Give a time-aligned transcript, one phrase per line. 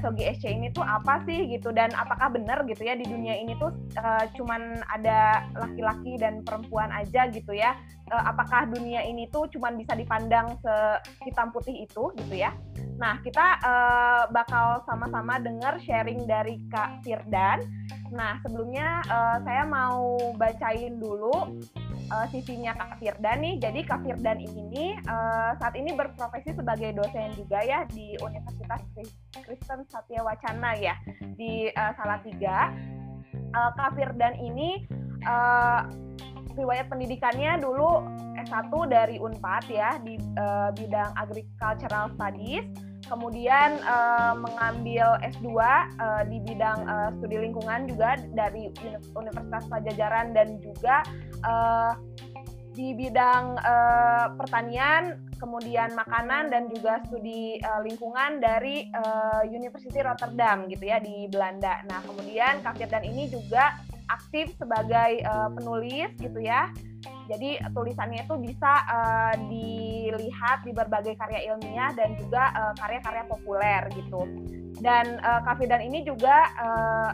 [0.00, 1.74] Sogi SC ini tuh apa sih gitu?
[1.74, 6.90] Dan apakah benar gitu ya di dunia ini tuh uh, cuman ada laki-laki dan perempuan
[6.94, 7.76] aja gitu ya?
[8.08, 12.54] Uh, apakah dunia ini tuh cuman bisa dipandang sehitam putih itu gitu ya?
[12.98, 17.62] Nah kita uh, bakal sama-sama dengar sharing dari Kak Firdan.
[18.10, 21.60] Nah sebelumnya uh, saya mau bacain dulu
[22.10, 23.54] uh, CV-nya Kak Firdan nih.
[23.60, 28.80] Jadi Kak Firdan ini uh, saat ini berprofesi sebagai dosen juga ya di Universitas
[29.32, 30.94] Kristen Satya Wacana ya
[31.36, 32.72] di uh, Salatiga.
[33.52, 34.84] Uh, Kak Firdan ini
[35.24, 35.88] uh,
[36.58, 38.02] riwayat pendidikannya dulu
[38.38, 46.38] S1 dari Unpad ya di uh, bidang Agricultural Studies kemudian uh, mengambil S2 uh, di
[46.44, 48.70] bidang uh, studi lingkungan juga dari
[49.16, 51.02] Universitas Pajajaran dan juga
[51.42, 51.96] uh,
[52.78, 60.70] di bidang uh, pertanian, kemudian makanan dan juga studi uh, lingkungan dari uh, University Rotterdam
[60.70, 61.82] gitu ya di Belanda.
[61.90, 63.74] Nah, kemudian Kak dan ini juga
[64.06, 66.70] aktif sebagai uh, penulis gitu ya
[67.28, 73.82] jadi tulisannya itu bisa uh, dilihat di berbagai karya ilmiah dan juga karya karya-karya populer
[73.94, 74.24] gitu.
[74.80, 77.12] Dan uh, Kafidan ini juga uh,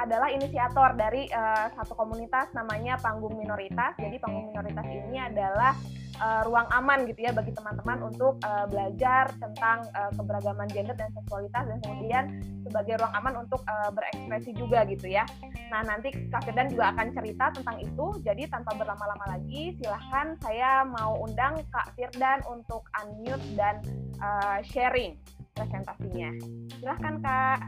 [0.00, 3.94] adalah inisiator dari uh, satu komunitas namanya Panggung Minoritas.
[4.00, 5.76] Jadi Panggung Minoritas ini adalah
[6.18, 11.12] uh, ruang aman gitu ya bagi teman-teman untuk uh, belajar tentang uh, keberagaman gender dan
[11.12, 12.24] seksualitas dan kemudian
[12.64, 15.28] sebagai ruang aman untuk uh, berekspresi juga gitu ya.
[15.72, 18.06] Nah nanti Kak Firdan juga akan cerita tentang itu.
[18.20, 23.80] Jadi tanpa berlama-lama lagi, silahkan saya mau undang Kak Firdan untuk unmute dan
[24.20, 25.16] uh, sharing
[25.56, 26.28] presentasinya.
[26.76, 27.60] Silahkan Kak.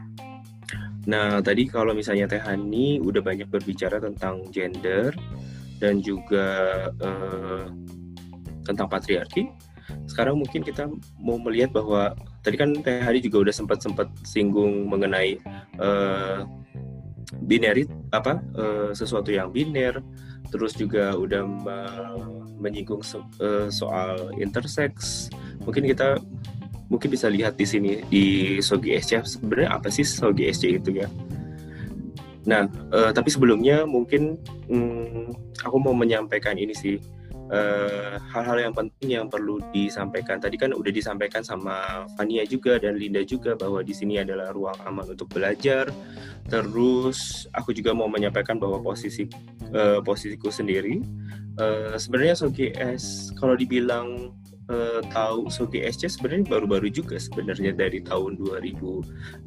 [1.09, 5.09] Nah, tadi kalau misalnya Teh Hani udah banyak berbicara tentang gender
[5.81, 6.45] dan juga
[7.01, 7.65] uh,
[8.65, 9.49] tentang patriarki.
[10.05, 12.13] Sekarang mungkin kita mau melihat bahwa
[12.45, 15.37] tadi kan Teh Hani juga udah sempat sempat singgung mengenai
[15.77, 16.45] uh,
[17.45, 19.99] binary apa uh, sesuatu yang biner,
[20.49, 21.43] terus juga udah
[22.59, 25.27] menyinggung so, uh, soal intersex.
[25.65, 26.21] Mungkin kita
[26.87, 28.25] mungkin bisa lihat di sini di
[28.61, 31.07] Sogi SC sebenarnya apa sih Sogi SC itu ya?
[32.45, 34.37] Nah uh, tapi sebelumnya mungkin
[34.69, 35.33] um,
[35.65, 37.01] aku mau menyampaikan ini sih
[37.51, 40.41] eh, hal-hal uh, yang penting yang perlu disampaikan.
[40.41, 44.77] Tadi kan udah disampaikan sama Fania juga dan Linda juga bahwa di sini adalah ruang
[44.85, 45.89] aman untuk belajar.
[46.45, 49.25] Terus aku juga mau menyampaikan bahwa posisi
[49.73, 51.01] uh, posisiku sendiri
[51.59, 54.35] uh, sebenarnya Sogi S kalau dibilang
[54.69, 59.45] uh, tahu Sogi SC sebenarnya baru-baru juga sebenarnya dari tahun 2015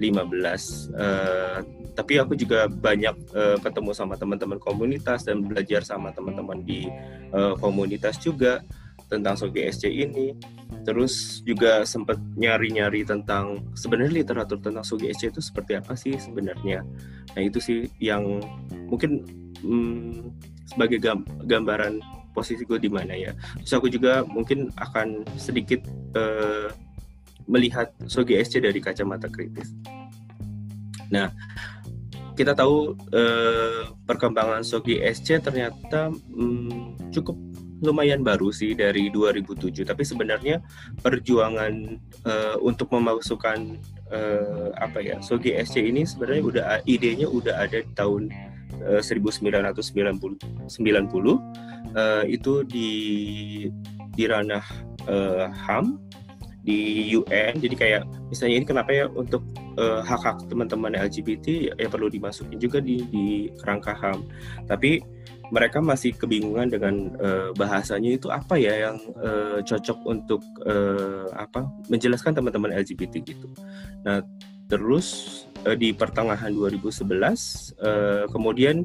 [0.95, 1.59] uh,
[1.99, 6.87] tapi aku juga banyak uh, ketemu sama teman-teman komunitas dan belajar sama teman-teman di
[7.35, 8.63] uh, komunitas juga
[9.09, 10.37] tentang Sogi SC ini.
[10.85, 16.85] Terus juga sempat nyari-nyari tentang sebenarnya literatur tentang Sogi SC itu seperti apa sih sebenarnya?
[17.35, 18.41] Nah itu sih yang
[18.87, 19.25] mungkin
[19.65, 20.29] hmm,
[20.69, 21.01] sebagai
[21.49, 22.05] gambaran
[22.39, 23.35] posisi gue di mana ya.
[23.59, 25.83] Terus aku juga mungkin akan sedikit
[26.15, 26.71] uh,
[27.51, 29.75] melihat Sogi SC dari kacamata kritis.
[31.11, 31.35] Nah
[32.39, 37.35] kita tahu uh, perkembangan Sogi SC ternyata um, cukup
[37.83, 40.59] lumayan baru sih dari 2007 tapi sebenarnya
[41.03, 43.79] perjuangan uh, untuk memasukkan
[44.11, 48.31] uh, apa ya Sogi SC ini sebenarnya udah idenya udah ada di tahun
[48.85, 52.91] uh, 1990 90 uh, itu di
[54.15, 54.65] di ranah
[55.07, 55.99] uh, HAM
[56.69, 59.41] di UN jadi kayak misalnya ini kenapa ya untuk
[59.81, 64.29] uh, hak hak teman-teman LGBT ya perlu dimasukin juga di di kerangka HAM
[64.69, 65.01] tapi
[65.49, 71.65] mereka masih kebingungan dengan uh, bahasanya itu apa ya yang uh, cocok untuk uh, apa
[71.89, 73.49] menjelaskan teman-teman LGBT gitu.
[74.05, 74.21] Nah
[74.69, 75.07] terus
[75.65, 77.09] uh, di pertengahan 2011
[77.81, 78.85] uh, kemudian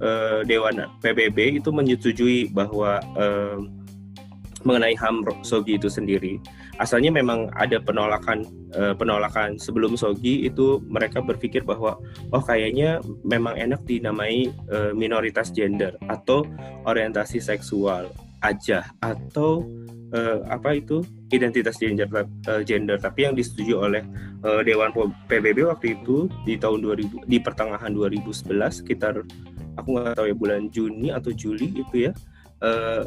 [0.00, 3.60] uh, Dewan PBB itu menyetujui bahwa uh,
[4.66, 6.42] mengenai HAM Sogi itu sendiri.
[6.82, 8.42] Asalnya memang ada penolakan
[8.74, 11.98] uh, penolakan sebelum Sogi itu mereka berpikir bahwa
[12.34, 16.42] oh kayaknya memang enak dinamai uh, minoritas gender atau
[16.86, 18.10] orientasi seksual
[18.42, 19.66] aja atau
[20.14, 21.02] uh, apa itu
[21.34, 24.02] identitas gender uh, gender tapi yang disetujui oleh
[24.44, 24.90] uh, Dewan
[25.26, 28.50] PBB waktu itu di tahun 2000 di pertengahan 2011
[28.84, 29.22] sekitar
[29.78, 32.12] aku nggak tahu ya bulan Juni atau Juli itu ya
[32.62, 33.06] uh,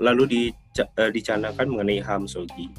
[0.00, 0.42] lalu di,
[0.80, 2.72] uh, dicanakan mengenai HAM Sogi.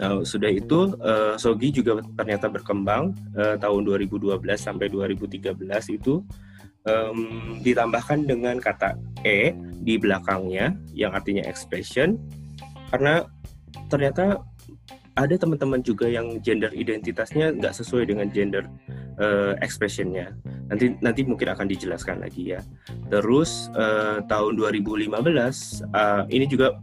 [0.00, 5.52] Nah, sudah itu uh, Sogi juga ternyata berkembang uh, tahun 2012 sampai 2013
[5.92, 6.24] itu
[6.88, 7.18] um,
[7.60, 8.96] ditambahkan dengan kata
[9.28, 9.52] e
[9.84, 12.16] di belakangnya yang artinya expression
[12.88, 13.28] karena
[13.92, 14.40] ternyata
[15.20, 18.64] ada teman-teman juga yang gender identitasnya nggak sesuai dengan gender
[19.20, 20.32] uh, expressionnya.
[20.72, 22.60] Nanti nanti mungkin akan dijelaskan lagi ya.
[23.12, 25.12] Terus uh, tahun 2015
[25.92, 26.80] uh, ini juga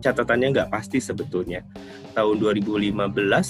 [0.00, 1.60] catatannya nggak pasti sebetulnya
[2.16, 2.96] tahun 2015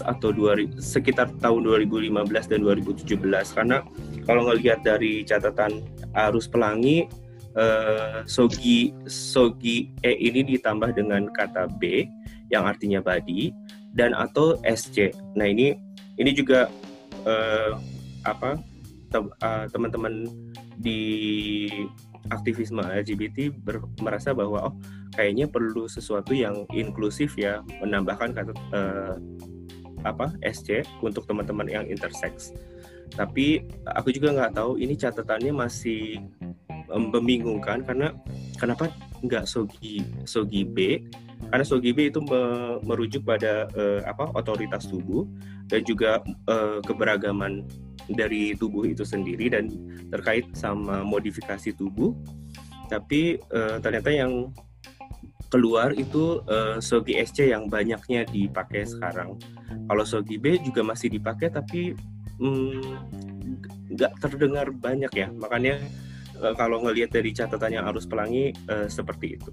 [0.03, 3.87] atau 2000, sekitar tahun 2015 dan 2017 karena
[4.27, 5.81] kalau ngelihat dari catatan
[6.29, 7.07] arus pelangi
[7.55, 12.05] uh, sogi sogi e ini ditambah dengan kata b
[12.51, 13.55] yang artinya body
[13.95, 15.11] dan atau SC.
[15.35, 15.75] Nah ini
[16.21, 16.71] ini juga
[17.27, 17.79] uh,
[18.27, 18.61] apa
[19.17, 20.29] uh, teman-teman
[20.81, 21.01] di
[22.31, 24.75] aktivisme LGBT ber, merasa bahwa oh
[25.17, 29.17] kayaknya perlu sesuatu yang inklusif ya menambahkan kata uh,
[30.07, 32.55] apa SC untuk teman-teman yang intersex.
[33.11, 36.23] Tapi aku juga nggak tahu ini catatannya masih
[36.91, 38.15] membingungkan karena
[38.59, 38.91] kenapa
[39.23, 41.05] nggak sogi sogi B
[41.49, 45.25] karena sogi B itu me, merujuk pada uh, apa otoritas tubuh
[45.67, 46.21] dan juga
[46.51, 47.65] uh, keberagaman
[48.13, 49.71] dari tubuh itu sendiri dan
[50.13, 52.13] terkait sama modifikasi tubuh
[52.91, 54.51] tapi uh, ternyata yang
[55.51, 59.35] keluar itu uh, Sogi SC yang banyaknya dipakai sekarang.
[59.91, 61.95] Kalau Sogi B juga masih dipakai tapi
[62.39, 62.83] mm,
[63.99, 65.29] nggak mm, terdengar banyak ya.
[65.35, 65.83] Makanya
[66.39, 69.51] uh, kalau ngelihat dari catatannya arus pelangi uh, seperti itu.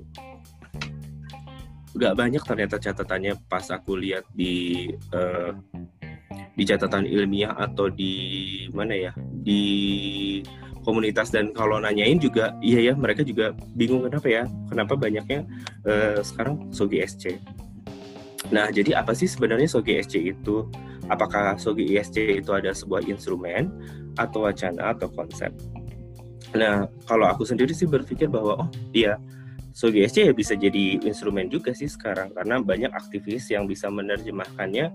[1.98, 4.86] Nggak banyak ternyata catatannya pas aku lihat di
[5.18, 5.52] uh,
[6.54, 8.14] di catatan ilmiah atau di
[8.70, 9.62] mana ya di
[10.86, 11.34] komunitas.
[11.34, 15.44] Dan kalau nanyain juga iya ya mereka juga bingung kenapa ya kenapa banyaknya
[15.90, 17.42] uh, sekarang Sogi SC
[18.48, 20.64] nah jadi apa sih sebenarnya Sogi SC itu?
[21.08, 23.72] Apakah Sogi ISC itu ada sebuah instrumen
[24.16, 25.52] atau wacana atau konsep?
[26.56, 29.20] Nah kalau aku sendiri sih berpikir bahwa oh iya
[29.78, 34.90] Sogi SC ya bisa jadi instrumen juga sih sekarang karena banyak aktivis yang bisa menerjemahkannya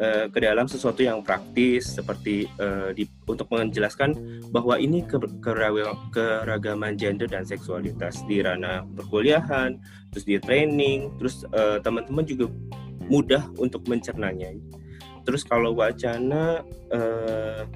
[0.00, 4.16] uh, ke dalam sesuatu yang praktis seperti uh, di, untuk menjelaskan
[4.48, 5.20] bahwa ini ke,
[6.16, 9.76] keragaman gender dan seksualitas di ranah perkuliahan,
[10.16, 12.48] terus di training, terus uh, teman-teman juga
[13.12, 14.56] mudah untuk mencernanya.
[15.28, 17.68] Terus kalau wacana uh,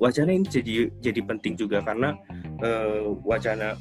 [0.00, 2.16] wacana ini jadi jadi penting juga karena
[2.64, 3.76] uh, wacana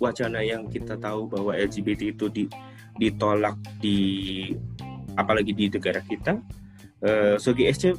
[0.00, 2.44] wacana yang kita tahu bahwa LGBT itu di,
[2.96, 3.98] ditolak di
[5.14, 6.40] apalagi di negara kita
[7.04, 7.92] uh, Sogi SC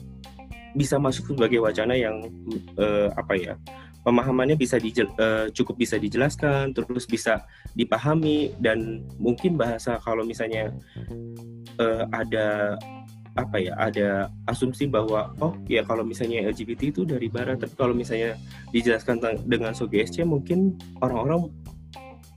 [0.74, 2.26] bisa masuk sebagai wacana yang
[2.80, 3.54] uh, apa ya
[4.02, 7.46] pemahamannya bisa dijel, uh, cukup bisa dijelaskan terus bisa
[7.78, 10.74] dipahami dan mungkin bahasa kalau misalnya
[11.78, 12.80] uh, ada
[13.40, 17.96] apa ya ada asumsi bahwa oh ya kalau misalnya LGBT itu dari barat tapi kalau
[17.96, 18.36] misalnya
[18.76, 21.48] dijelaskan dengan Sogi SC mungkin orang-orang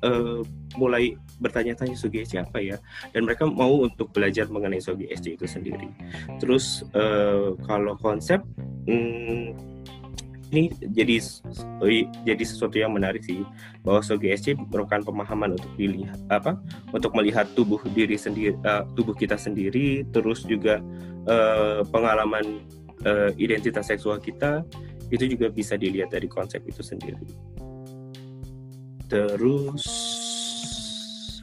[0.04, 0.44] uh,
[0.76, 2.76] mulai bertanya-tanya Sogi siapa ya
[3.10, 5.88] dan mereka mau untuk belajar mengenai Sogi SC itu sendiri.
[6.38, 8.44] Terus uh, kalau konsep
[8.86, 9.56] hmm,
[10.54, 11.18] ini jadi
[12.22, 13.42] jadi sesuatu yang menarik sih
[13.82, 16.54] bahwa Sogi SC merupakan pemahaman untuk dilihat apa
[16.94, 20.78] untuk melihat tubuh diri sendiri uh, tubuh kita sendiri terus juga
[21.26, 22.62] uh, pengalaman
[23.02, 24.62] uh, identitas seksual kita
[25.10, 27.26] itu juga bisa dilihat dari konsep itu sendiri
[29.14, 29.86] terus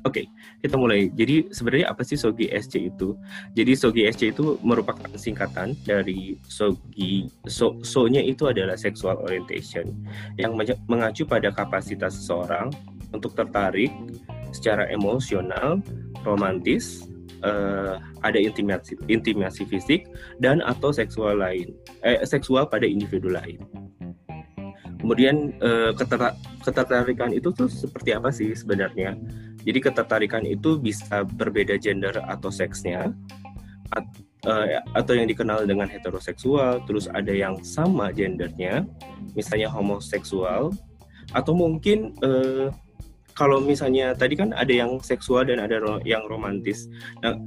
[0.01, 0.25] Oke, okay,
[0.65, 1.13] kita mulai.
[1.13, 3.13] Jadi sebenarnya apa sih Sogi SC itu?
[3.53, 9.93] Jadi Sogi SC itu merupakan singkatan dari Sogi so, so-nya itu adalah sexual orientation
[10.41, 10.57] yang
[10.89, 12.74] mengacu pada kapasitas seseorang
[13.13, 13.93] untuk tertarik
[14.50, 15.86] secara emosional,
[16.25, 17.05] romantis,
[17.46, 20.10] uh, ada intimasi intimasi fisik
[20.41, 23.62] dan atau seksual lain, eh, seksual pada individu lain.
[25.01, 25.91] Kemudian uh,
[26.62, 29.17] ketertarikan itu tuh seperti apa sih sebenarnya?
[29.65, 33.10] Jadi ketertarikan itu bisa berbeda gender atau seksnya
[33.93, 34.05] at,
[34.46, 38.86] uh, atau yang dikenal dengan heteroseksual, terus ada yang sama gendernya,
[39.34, 40.74] misalnya homoseksual
[41.31, 42.70] atau mungkin uh,
[43.31, 46.91] kalau misalnya tadi kan ada yang seksual dan ada ro yang romantis.
[47.24, 47.39] Nah,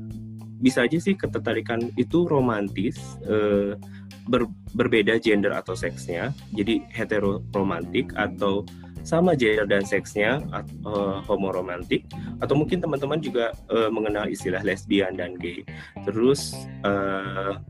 [0.64, 2.96] bisa aja sih ketertarikan itu romantis
[3.28, 3.76] uh,
[4.24, 6.32] ber berbeda gender atau seksnya.
[6.56, 8.64] Jadi heteroromantik atau
[9.04, 10.40] sama gender dan seksnya
[10.88, 12.08] uh, homoromantik
[12.40, 15.60] atau mungkin teman-teman juga uh, mengenal istilah lesbian dan gay.
[16.08, 17.60] Terus uh,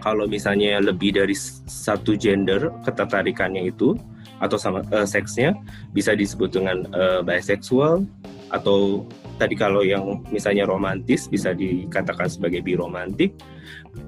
[0.00, 1.36] kalau misalnya lebih dari
[1.68, 3.92] satu gender ketertarikannya itu
[4.40, 5.52] atau sama uh, seksnya
[5.92, 8.08] bisa disebut dengan uh, bisexual
[8.48, 9.04] atau
[9.36, 13.36] tadi kalau yang misalnya romantis bisa dikatakan sebagai biromantik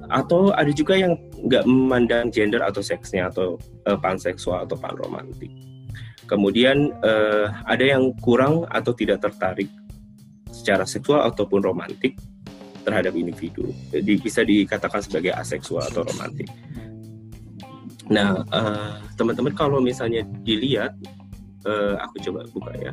[0.09, 5.49] atau ada juga yang nggak memandang gender atau seksnya atau uh, panseksual atau panromantik.
[6.29, 9.69] Kemudian uh, ada yang kurang atau tidak tertarik
[10.49, 12.17] secara seksual ataupun romantik.
[12.79, 13.69] terhadap individu.
[13.93, 16.49] Jadi bisa dikatakan sebagai aseksual atau romantik.
[18.09, 20.97] Nah, uh, teman-teman kalau misalnya dilihat,
[21.69, 22.91] uh, aku coba buka ya.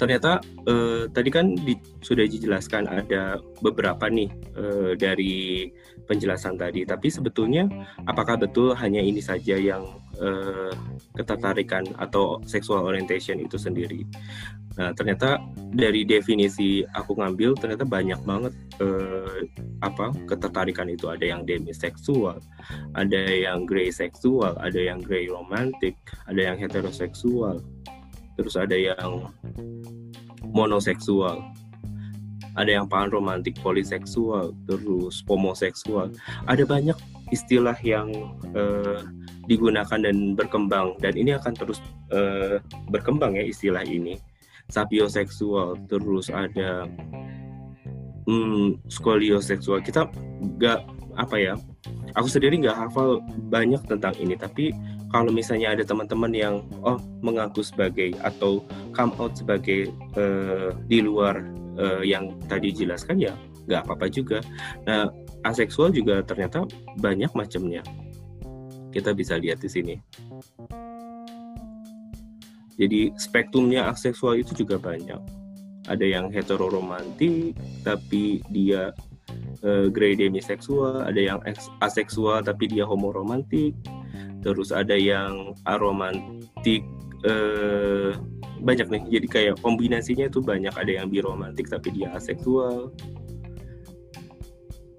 [0.00, 5.68] Ternyata uh, tadi kan di, sudah dijelaskan ada beberapa nih uh, dari
[6.08, 6.88] penjelasan tadi.
[6.88, 7.68] Tapi sebetulnya
[8.08, 9.84] apakah betul hanya ini saja yang
[10.16, 10.72] uh,
[11.12, 14.08] ketertarikan atau sexual orientation itu sendiri?
[14.80, 15.36] Nah, ternyata
[15.76, 19.44] dari definisi aku ngambil ternyata banyak banget eh,
[19.82, 22.38] apa ketertarikan itu ada yang demiseksual,
[22.94, 25.98] ada yang grey seksual, ada yang grey romantik,
[26.30, 27.60] ada yang heteroseksual,
[28.40, 29.28] terus ada yang
[30.48, 31.44] monoseksual,
[32.56, 36.08] ada yang panromantik poliseksual, terus homoseksual,
[36.48, 36.96] ada banyak
[37.28, 38.08] istilah yang
[38.56, 39.04] eh,
[39.50, 40.94] digunakan dan berkembang.
[41.02, 41.82] Dan ini akan terus
[42.14, 42.62] uh,
[42.94, 44.14] berkembang ya istilah ini.
[44.70, 46.86] Sapioseksual terus ada
[48.30, 49.82] hmm, skolioseksual.
[49.82, 50.06] Kita
[50.38, 50.80] nggak
[51.18, 51.54] apa ya
[52.14, 53.18] aku sendiri nggak hafal
[53.50, 54.38] banyak tentang ini.
[54.38, 54.70] Tapi
[55.10, 56.54] kalau misalnya ada teman-teman yang
[56.86, 58.62] oh mengaku sebagai atau
[58.94, 61.42] come out sebagai uh, di luar
[61.78, 63.34] uh, yang tadi jelaskan ya
[63.66, 64.38] nggak apa-apa juga
[64.86, 65.10] nah
[65.46, 66.64] aseksual juga ternyata
[66.98, 67.82] banyak macamnya
[68.90, 69.94] kita bisa lihat di sini
[72.80, 75.20] jadi spektrumnya aseksual itu juga banyak.
[75.84, 77.52] Ada yang heteroromantik
[77.84, 78.96] tapi dia
[79.60, 81.38] uh, grey demiseksual, ada yang
[81.84, 83.76] aseksual tapi dia homoromantik.
[84.40, 86.84] Terus ada yang aromantik
[87.28, 88.16] uh,
[88.60, 89.02] banyak nih.
[89.20, 90.72] Jadi kayak kombinasinya itu banyak.
[90.72, 92.92] Ada yang biromantik tapi dia aseksual.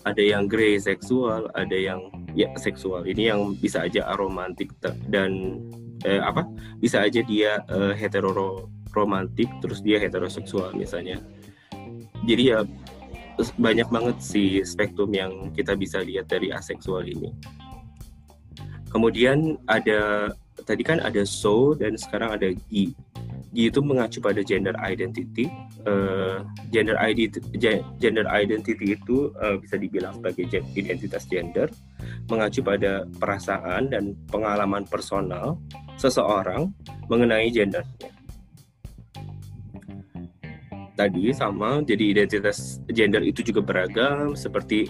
[0.02, 3.06] Ada yang grey seksual, ada yang ya seksual.
[3.06, 4.74] Ini yang bisa aja aromantik
[5.14, 5.62] dan
[6.06, 6.46] eh, apa
[6.82, 11.22] bisa aja dia eh, hetero romantik terus dia heteroseksual misalnya
[12.28, 12.60] jadi ya
[13.58, 17.32] banyak banget sih spektrum yang kita bisa lihat dari aseksual ini
[18.92, 20.32] kemudian ada
[20.68, 22.94] tadi kan ada so dan sekarang ada gi
[23.52, 25.52] gi itu mengacu pada gender identity
[25.84, 27.32] uh, gender ID
[28.00, 31.68] gender identity itu uh, bisa dibilang sebagai identitas gender
[32.32, 35.60] mengacu pada perasaan dan pengalaman personal
[36.00, 36.72] seseorang
[37.12, 38.10] mengenai gendernya.
[40.96, 44.86] Tadi sama, jadi identitas gender itu juga beragam, seperti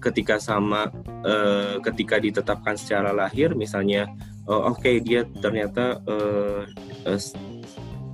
[0.00, 0.92] ketika sama
[1.24, 4.08] uh, ketika ditetapkan secara lahir, misalnya,
[4.48, 6.68] uh, oke okay, dia ternyata uh,
[7.08, 7.20] uh,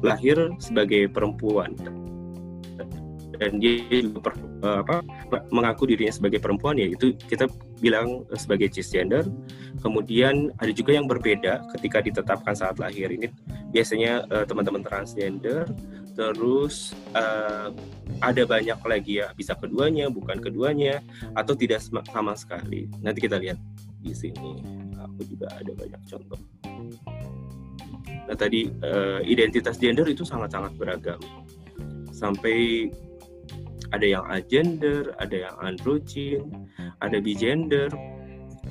[0.02, 1.74] lahir sebagai perempuan.
[3.36, 4.32] Dan dia per,
[4.64, 5.04] apa
[5.52, 7.44] mengaku dirinya sebagai perempuan ya itu kita
[7.84, 9.28] bilang sebagai cisgender.
[9.84, 13.12] Kemudian ada juga yang berbeda ketika ditetapkan saat lahir.
[13.12, 13.28] Ini
[13.76, 15.68] biasanya uh, teman-teman transgender.
[16.16, 17.76] Terus uh,
[18.20, 19.32] ada banyak lagi ya.
[19.36, 21.02] Bisa keduanya bukan keduanya
[21.36, 22.88] atau tidak sama sekali.
[23.00, 23.58] Nanti kita lihat
[24.00, 24.62] di sini.
[24.96, 26.40] Aku juga ada banyak contoh.
[28.26, 31.20] Nah tadi uh, identitas gender itu sangat-sangat beragam.
[32.10, 32.90] Sampai
[33.94, 36.66] ada yang agender, ada yang androgen,
[36.98, 37.92] ada bigender.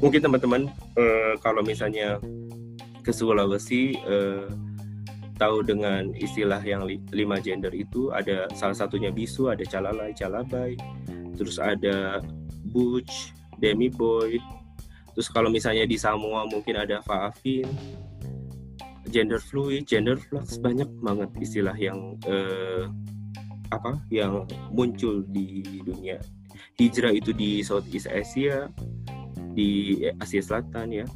[0.04, 0.68] Mungkin teman-teman
[1.00, 2.20] uh, kalau misalnya
[3.06, 4.50] ke Sulawesi uh,
[5.36, 10.80] tahu dengan istilah yang li, lima gender itu ada salah satunya bisu, ada calalai, calabai,
[11.36, 12.24] terus ada
[12.72, 14.40] butch, demi boy.
[15.16, 17.68] Terus kalau misalnya di Samoa mungkin ada faafin,
[19.08, 22.92] gender fluid, gender flux banyak banget istilah yang uh,
[23.74, 26.22] apa yang muncul di dunia
[26.78, 28.70] hijrah itu di Southeast Asia
[29.56, 31.08] di Asia Selatan ya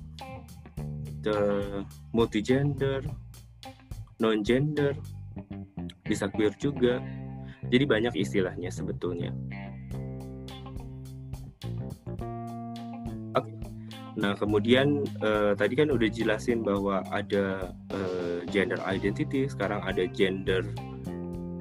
[1.22, 1.40] the
[2.16, 3.04] multigender
[4.20, 4.96] non gender
[6.04, 7.00] bisa queer juga.
[7.70, 9.36] Jadi banyak istilahnya sebetulnya.
[14.20, 20.68] Nah, kemudian uh, tadi kan udah jelasin bahwa ada uh, gender identity, sekarang ada gender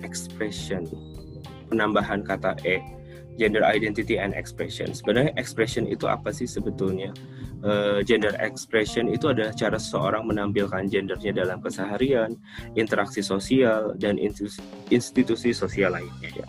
[0.03, 0.83] expression.
[1.71, 2.83] Penambahan kata e
[3.39, 4.91] gender identity and expression.
[4.91, 7.15] Sebenarnya expression itu apa sih sebetulnya
[7.65, 12.37] uh, gender expression itu adalah cara seseorang menampilkan gendernya dalam keseharian
[12.79, 14.61] interaksi sosial dan institusi,
[14.91, 16.47] institusi sosial lainnya ya.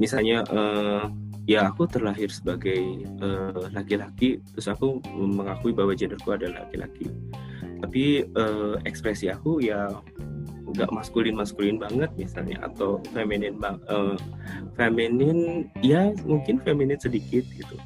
[0.00, 1.06] Misalnya uh,
[1.46, 7.10] ya aku terlahir sebagai eh, laki-laki uh, terus aku mengakui bahwa genderku adalah laki-laki.
[7.82, 9.90] Tapi uh, ekspresi aku ya
[10.72, 13.58] nggak maskulin maskulin banget misalnya atau feminin
[13.90, 14.16] uh,
[14.78, 17.76] feminin ya mungkin feminin sedikit gitu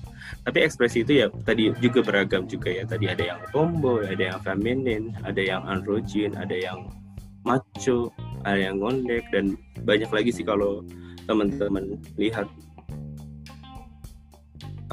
[0.47, 2.87] tapi ekspresi itu ya tadi juga beragam juga ya.
[2.87, 6.87] Tadi ada yang tomboy ada yang feminin ada yang androgen ada yang
[7.43, 8.11] macho
[8.43, 10.87] ada yang ngondek dan banyak lagi sih kalau
[11.27, 12.47] teman-teman lihat.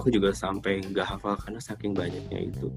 [0.02, 2.68] Aku juga sampai nggak hafal karena saking banyaknya itu.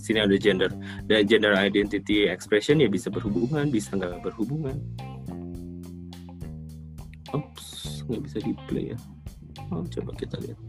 [0.00, 0.72] Sini ada gender.
[1.04, 4.80] Dan gender identity expression ya bisa berhubungan bisa nggak berhubungan
[7.32, 7.68] Oops,
[8.08, 8.98] nggak bisa di play ya.
[9.72, 10.60] Oh, coba kita lihat.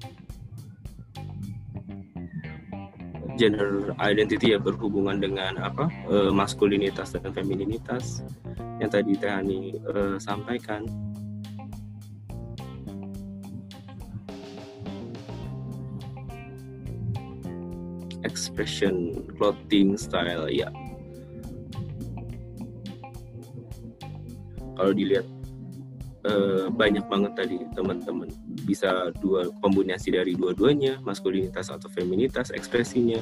[3.35, 5.89] Gender identity ya berhubungan dengan apa?
[6.07, 8.21] Uh, maskulinitas dan femininitas.
[8.79, 10.85] Yang tadi Tehani uh, sampaikan.
[18.23, 20.71] Expression clothing style ya.
[24.73, 25.27] Kalau dilihat
[26.27, 28.29] uh, banyak banget tadi teman-teman.
[28.63, 33.19] Bisa dua kombinasi dari dua-duanya maskulinitas atau feminitas ekspresinya.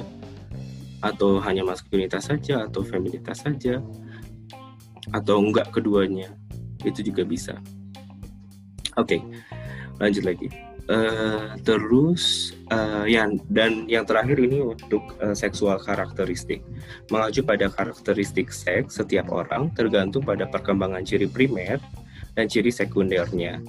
[1.02, 3.82] Atau hanya maskulinitas saja atau feminitas saja.
[5.10, 6.30] Atau enggak keduanya
[6.86, 7.58] itu juga bisa.
[8.98, 9.20] Oke okay,
[9.98, 10.48] lanjut lagi.
[10.90, 16.60] Uh, terus uh, yang dan yang terakhir ini untuk uh, seksual karakteristik.
[17.08, 21.78] Mengacu pada karakteristik seks setiap orang tergantung pada perkembangan ciri primer
[22.36, 23.60] dan ciri sekundernya.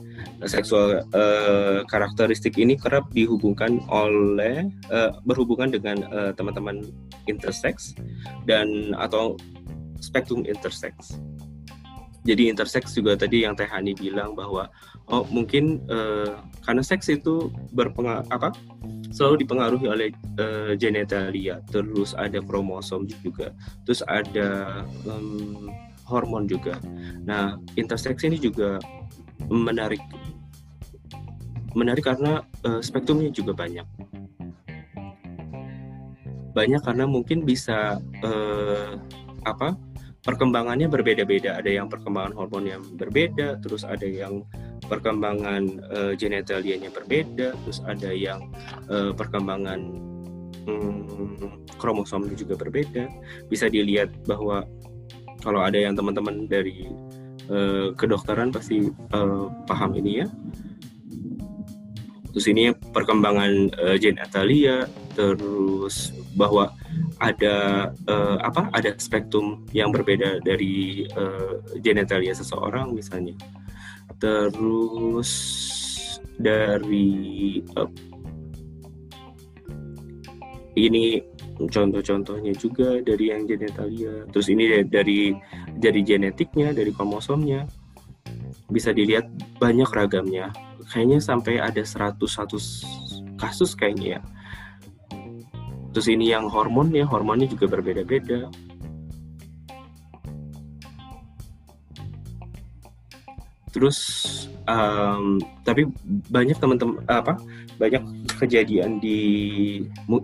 [0.47, 6.03] Seksual uh, karakteristik ini kerap dihubungkan oleh uh, berhubungan dengan
[6.35, 7.95] teman-teman uh, intersex
[8.47, 9.35] dan atau
[9.99, 11.19] spektrum intersex.
[12.23, 14.71] Jadi intersex juga tadi yang Teh Hani bilang bahwa
[15.11, 15.83] oh mungkin
[16.63, 18.55] karena seks itu berpengaruh apa
[19.13, 20.09] selalu dipengaruhi oleh
[20.41, 23.53] uh, genitalia terus ada kromosom juga
[23.85, 25.69] terus ada um,
[26.07, 26.77] hormon juga.
[27.23, 28.79] Nah intersex ini juga
[29.47, 30.01] menarik.
[31.73, 33.87] Menarik karena uh, spektrumnya juga banyak.
[36.53, 38.93] Banyak karena mungkin bisa uh,
[39.43, 39.73] apa
[40.23, 41.57] perkembangannya berbeda-beda.
[41.57, 44.45] Ada yang perkembangan hormon yang berbeda terus ada yang
[44.85, 48.51] perkembangan uh, genitalianya berbeda, terus ada yang
[48.91, 49.79] uh, perkembangan
[50.67, 53.09] um, kromosomnya juga berbeda.
[53.47, 54.67] Bisa dilihat bahwa
[55.43, 56.87] kalau ada yang teman-teman dari
[57.51, 60.27] uh, kedokteran pasti uh, paham ini ya.
[62.33, 66.73] Terus ini perkembangan uh, genitalia, terus bahwa
[67.21, 68.73] ada uh, apa?
[68.73, 73.37] Ada spektrum yang berbeda dari uh, genitalia seseorang misalnya
[74.23, 75.31] terus
[76.39, 77.91] dari uh,
[80.79, 81.19] ini
[81.57, 85.33] contoh-contohnya juga dari yang genetalia terus ini dari
[85.77, 87.65] dari genetiknya dari kromosomnya.
[88.71, 89.29] Bisa dilihat
[89.61, 90.49] banyak ragamnya.
[90.89, 94.21] Kayaknya sampai ada 100 100 kasus kayaknya ya.
[95.93, 98.49] Terus ini yang hormonnya hormonnya juga berbeda-beda
[103.73, 103.97] terus
[104.69, 105.89] um, tapi
[106.29, 107.35] banyak teman-teman apa
[107.81, 108.03] banyak
[108.37, 109.19] kejadian di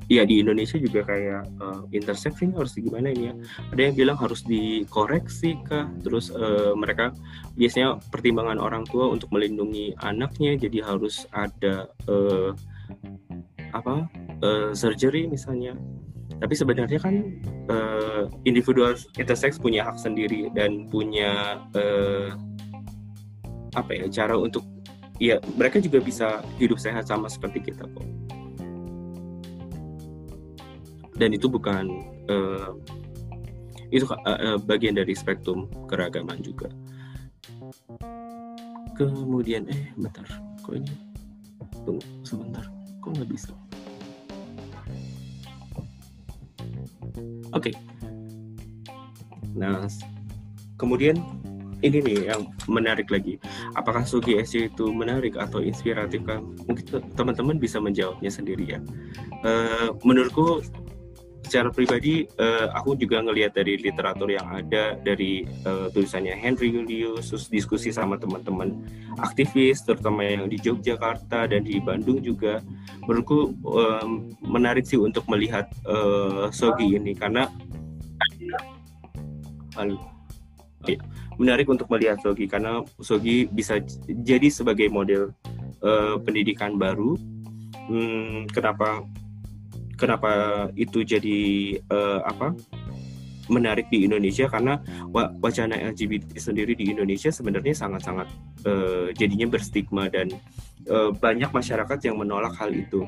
[0.07, 3.33] ya di Indonesia juga kayak uh, intersex ini harus gimana ini ya.
[3.73, 5.89] Ada yang bilang harus dikoreksi kah?
[6.05, 7.11] Terus uh, mereka
[7.57, 12.53] biasanya pertimbangan orang tua untuk melindungi anaknya jadi harus ada uh,
[13.73, 14.07] apa
[14.45, 15.73] uh, surgery misalnya.
[16.39, 17.15] Tapi sebenarnya kan
[17.67, 22.31] uh, individual intersex punya hak sendiri dan punya uh,
[23.79, 24.67] apa ya cara untuk
[25.19, 28.07] ya mereka juga bisa hidup sehat sama seperti kita kok.
[31.19, 32.71] Dan itu bukan uh,
[33.91, 36.71] itu uh, bagian dari spektrum keragaman juga.
[38.95, 40.27] Kemudian eh bentar
[40.63, 40.91] kok ini
[41.83, 42.63] tunggu sebentar
[43.03, 43.51] kok nggak bisa?
[47.51, 47.73] Oke.
[47.73, 47.75] Okay.
[49.57, 49.83] nah
[50.77, 51.19] kemudian
[51.79, 53.39] ini nih yang menarik lagi.
[53.75, 56.43] Apakah Sugi SC itu menarik atau inspiratif kan?
[56.67, 58.79] Mungkin teman-teman bisa menjawabnya sendiri ya.
[59.43, 60.59] Uh, menurutku
[61.49, 67.33] secara pribadi uh, aku juga ngelihat dari literatur yang ada dari uh, tulisannya Henry Julius
[67.33, 68.85] terus diskusi sama teman-teman
[69.17, 72.61] aktivis terutama yang di Yogyakarta dan di Bandung juga
[73.01, 77.49] menurutku um, menarik sih untuk melihat uh, Sogi ini karena
[79.73, 79.97] halo
[81.39, 85.31] menarik untuk melihat Sogi karena Sogi bisa jadi sebagai model
[85.79, 87.15] uh, pendidikan baru.
[87.89, 89.07] Hmm, kenapa
[89.97, 90.31] kenapa
[90.75, 91.39] itu jadi
[91.89, 92.53] uh, apa
[93.49, 94.77] menarik di Indonesia karena
[95.41, 98.27] wacana LGBT sendiri di Indonesia sebenarnya sangat-sangat
[98.69, 100.29] uh, jadinya berstigma dan
[100.87, 103.03] uh, banyak masyarakat yang menolak hal itu.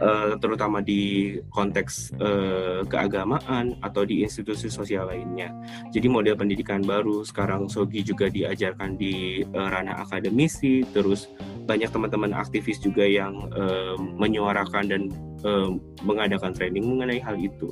[0.00, 5.52] uh, terutama di konteks uh, keagamaan atau di institusi sosial lainnya.
[5.94, 11.30] Jadi model pendidikan baru sekarang Sogi juga diajarkan di uh, ranah akademisi, terus
[11.64, 15.02] banyak teman-teman aktivis juga yang uh, menyuarakan dan
[15.46, 15.70] uh,
[16.02, 17.70] mengadakan training mengenai hal itu.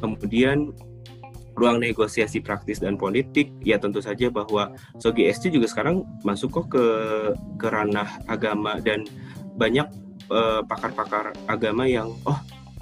[0.00, 0.72] Kemudian
[1.60, 6.66] ruang negosiasi praktis dan politik ya tentu saja bahwa Sogi SC juga sekarang masuk kok
[6.72, 6.86] ke
[7.60, 9.04] ke ranah agama dan
[9.60, 9.84] banyak
[10.32, 12.40] eh, pakar-pakar agama yang oh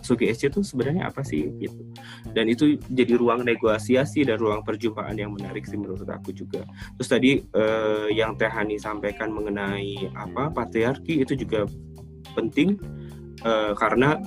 [0.08, 1.50] Sogi SC itu sebenarnya apa sih?
[1.58, 1.82] gitu.
[2.30, 6.62] Dan itu jadi ruang negosiasi dan ruang perjumpaan yang menarik sih menurut aku juga.
[6.96, 11.66] Terus tadi uh, yang Tehani sampaikan mengenai apa patriarki itu juga
[12.32, 12.78] penting
[13.44, 14.18] uh, karena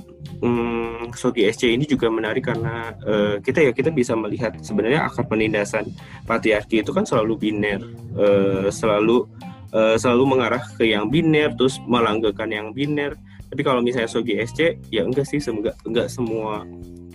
[0.44, 5.28] um, Sogi SC ini juga menarik karena uh, kita ya kita bisa melihat sebenarnya akar
[5.28, 5.90] penindasan
[6.28, 7.82] patriarki itu kan selalu biner.
[8.16, 9.28] Uh, selalu
[9.76, 13.16] uh, selalu mengarah ke yang biner terus melanggakan yang biner.
[13.52, 16.64] Tapi kalau misalnya Sogi SC ya enggak sih enggak enggak semua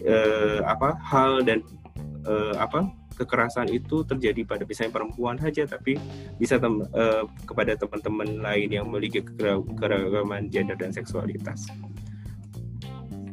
[0.04, 1.64] uh, apa hal dan
[2.28, 2.84] uh, apa
[3.16, 5.96] kekerasan itu terjadi pada misalnya perempuan saja tapi
[6.36, 9.24] bisa tem uh, kepada teman-teman lain yang memiliki
[9.80, 11.66] keragaman gender dan seksualitas.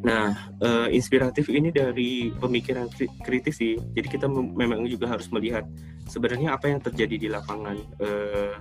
[0.03, 2.91] Nah, uh, inspiratif ini dari pemikiran
[3.23, 3.79] kritis sih.
[3.79, 5.63] Jadi kita memang juga harus melihat
[6.11, 8.59] sebenarnya apa yang terjadi di lapangan uh,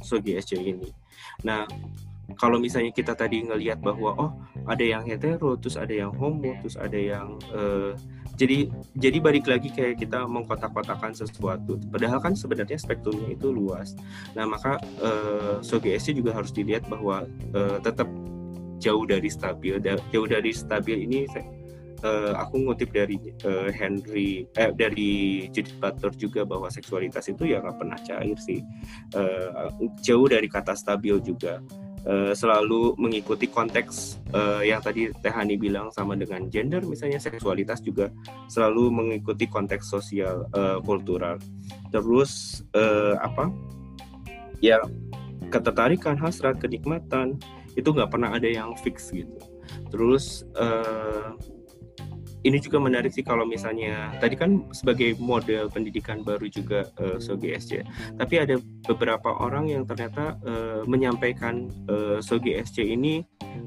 [0.00, 0.88] Sogi SC ini.
[1.44, 1.68] Nah,
[2.40, 4.30] kalau misalnya kita tadi ngelihat bahwa oh
[4.64, 7.92] ada yang hetero, terus ada yang homo, terus ada yang uh,
[8.40, 11.76] jadi jadi balik lagi kayak kita mengkotak-kotakan sesuatu.
[11.92, 13.92] Padahal kan sebenarnya spektrumnya itu luas.
[14.32, 18.08] Nah maka uh, SC juga harus dilihat bahwa uh, tetap
[18.80, 19.76] jauh dari stabil.
[19.84, 21.28] Jauh dari stabil ini
[22.00, 27.60] uh, aku ngutip dari uh, Henry eh, dari Judith Butler juga bahwa seksualitas itu ya
[27.60, 28.64] nggak pernah cair sih.
[29.12, 29.68] Uh,
[30.00, 31.60] jauh dari kata stabil juga
[32.06, 38.08] uh, selalu mengikuti konteks uh, yang tadi Tehani bilang sama dengan gender misalnya seksualitas juga
[38.48, 41.36] selalu mengikuti konteks sosial uh, kultural.
[41.90, 43.50] Terus uh, apa?
[44.60, 44.80] Ya
[45.50, 47.40] ketertarikan hasrat kenikmatan
[47.74, 49.34] itu nggak pernah ada yang fix gitu.
[49.90, 51.34] Terus uh,
[52.40, 57.52] ini juga menarik sih kalau misalnya tadi kan sebagai model pendidikan baru juga uh, Sogi
[57.52, 57.84] SC,
[58.16, 58.56] tapi ada
[58.88, 63.20] beberapa orang yang ternyata uh, menyampaikan uh, Sogi SC ini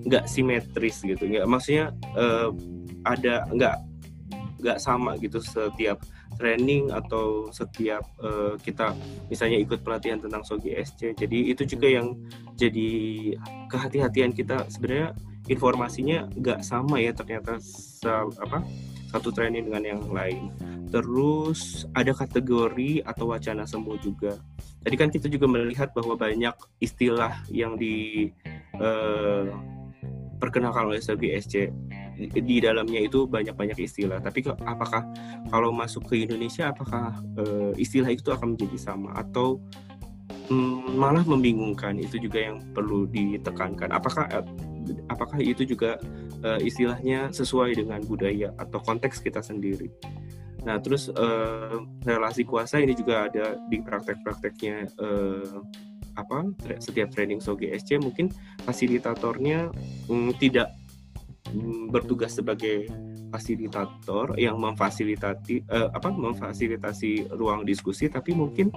[0.10, 2.50] nggak simetris gitu, nggak maksudnya uh,
[3.06, 3.78] ada nggak
[4.64, 6.02] nggak sama gitu setiap
[6.40, 8.98] training atau setiap uh, kita
[9.30, 12.18] misalnya ikut pelatihan tentang Sogi SC, jadi itu juga yang
[12.58, 12.90] jadi
[13.70, 15.14] kehati-hatian kita sebenarnya
[15.52, 17.60] informasinya nggak sama ya ternyata
[18.40, 18.64] apa
[19.14, 20.50] satu training dengan yang lain.
[20.90, 24.42] Terus ada kategori atau wacana semu juga.
[24.82, 28.30] Tadi kan kita juga melihat bahwa banyak istilah yang di
[28.82, 29.54] uh,
[30.42, 31.72] perkenalkan oleh SC
[32.20, 34.18] di dalamnya itu banyak-banyak istilah.
[34.20, 35.06] Tapi apakah
[35.54, 39.62] kalau masuk ke Indonesia apakah uh, istilah itu akan menjadi sama atau
[40.50, 42.02] um, malah membingungkan?
[42.02, 43.94] Itu juga yang perlu ditekankan.
[43.94, 44.30] Apakah
[45.10, 45.98] apakah itu juga
[46.44, 49.90] uh, istilahnya sesuai dengan budaya atau konteks kita sendiri.
[50.64, 55.60] Nah, terus uh, relasi kuasa ini juga ada di praktek-prakteknya uh,
[56.14, 56.46] apa
[56.78, 58.30] setiap training SOGSC mungkin
[58.64, 59.74] fasilitatornya
[60.08, 60.70] um, tidak
[61.50, 62.86] um, bertugas sebagai
[63.34, 68.70] fasilitator yang memfasilitasi uh, apa memfasilitasi ruang diskusi tapi mungkin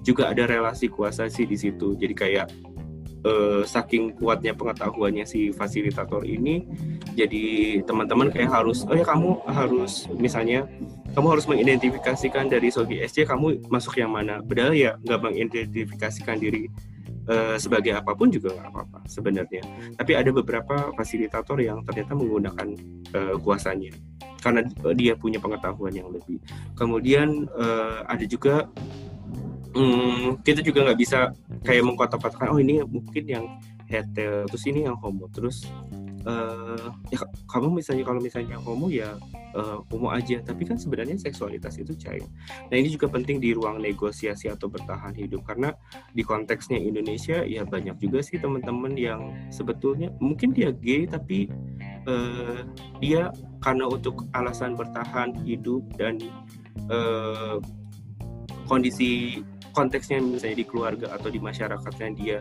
[0.00, 1.92] juga ada relasi kuasa sih di situ.
[2.00, 2.48] Jadi kayak
[3.24, 6.66] uh, saking kuatnya pengetahuannya si fasilitator ini
[7.16, 10.68] jadi teman-teman kayak harus oh ya kamu harus misalnya
[11.18, 14.38] kamu harus mengidentifikasikan dari Sogi SC kamu masuk yang mana.
[14.44, 16.68] Padahal ya nggak mengidentifikasikan diri
[17.26, 19.64] uh, sebagai apa pun juga nggak apa-apa sebenarnya.
[19.96, 22.68] Tapi ada beberapa fasilitator yang ternyata menggunakan
[23.18, 23.90] uh, kuasanya
[24.38, 24.62] karena
[24.94, 26.38] dia punya pengetahuan yang lebih.
[26.78, 28.70] Kemudian uh, ada juga
[29.74, 31.32] hmm, kita juga nggak bisa
[31.64, 33.44] kayak mengkotak-kotakan oh ini mungkin yang
[33.88, 35.26] hetero terus ini yang homo.
[35.32, 35.64] Terus
[36.28, 39.16] uh, ya kamu misalnya kalau misalnya homo ya
[39.56, 40.44] uh, homo aja.
[40.44, 42.22] Tapi kan sebenarnya seksualitas itu cair.
[42.68, 45.42] Nah ini juga penting di ruang negosiasi atau bertahan hidup.
[45.48, 45.72] Karena
[46.12, 51.48] di konteksnya Indonesia ya banyak juga sih teman-teman yang sebetulnya mungkin dia gay tapi
[52.04, 52.62] uh,
[53.00, 53.32] dia
[53.64, 56.20] karena untuk alasan bertahan hidup dan
[56.92, 57.56] uh,
[58.68, 59.40] kondisi
[59.72, 62.38] konteksnya misalnya di keluarga atau di masyarakatnya dia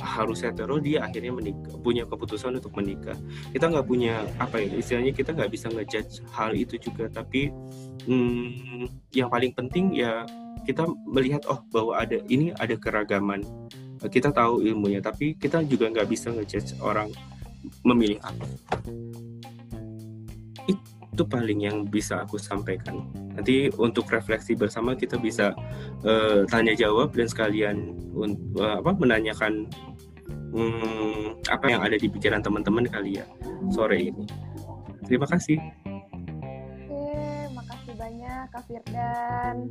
[0.00, 3.16] harus hetero dia akhirnya menikah punya keputusan untuk menikah.
[3.52, 7.52] Kita nggak punya apa ya istilahnya kita nggak bisa ngejudge hal itu juga tapi
[8.08, 10.24] hmm, yang paling penting ya
[10.64, 13.44] kita melihat oh bahwa ada ini ada keragaman.
[14.02, 17.12] Kita tahu ilmunya tapi kita juga nggak bisa ngejudge orang
[17.86, 18.46] memilih apa
[21.12, 23.04] itu paling yang bisa aku sampaikan
[23.36, 25.52] nanti untuk refleksi bersama kita bisa
[26.08, 27.92] uh, tanya jawab dan sekalian
[28.56, 29.68] uh, apa menanyakan
[30.56, 33.28] um, apa yang ada di pikiran teman-teman kali ya
[33.68, 34.24] sore ini
[35.04, 35.60] terima kasih
[36.92, 39.68] Oke, makasih banyak Kak Firdan.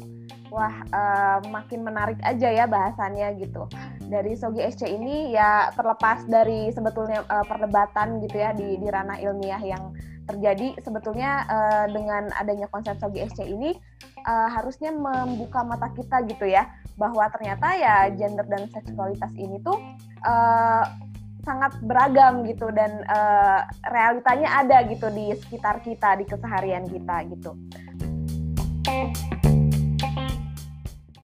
[0.51, 3.69] Wah, uh, makin menarik aja ya bahasannya gitu.
[4.03, 9.15] Dari Sogi SC ini ya terlepas dari sebetulnya uh, perdebatan gitu ya di, di ranah
[9.23, 9.95] ilmiah yang
[10.31, 13.75] terjadi sebetulnya uh, dengan adanya konsep Sogi SC ini
[14.23, 19.75] uh, harusnya membuka mata kita gitu ya bahwa ternyata ya gender dan seksualitas ini tuh
[20.23, 20.83] uh,
[21.41, 27.51] sangat beragam gitu dan uh, realitanya ada gitu di sekitar kita di keseharian kita gitu.